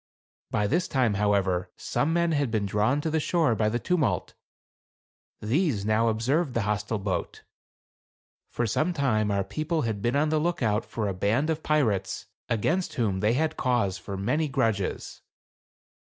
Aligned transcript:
By 0.49 0.65
this 0.65 0.87
time, 0.87 1.13
however, 1.13 1.69
some 1.77 2.11
men 2.11 2.31
had 2.31 2.49
been 2.49 2.65
drawn 2.65 3.01
to 3.01 3.11
the 3.11 3.19
shore 3.19 3.53
by 3.53 3.69
the 3.69 3.77
tumult. 3.77 4.33
These 5.41 5.85
now 5.85 6.07
observed 6.07 6.55
the 6.55 6.63
hostile 6.63 6.97
boat. 6.97 7.43
For 8.49 8.65
some 8.65 8.93
time 8.93 9.29
our 9.29 9.43
people 9.43 9.83
had 9.83 10.01
been 10.01 10.15
on 10.15 10.29
the 10.29 10.39
lookout 10.39 10.85
for 10.85 11.07
a 11.07 11.13
band 11.13 11.51
of 11.51 11.61
pirates, 11.61 12.25
against 12.49 12.95
whom 12.95 13.19
they 13.19 13.33
had 13.33 13.57
cause 13.57 13.99
for 13.99 14.17
many 14.17 14.47
grudges. 14.47 15.21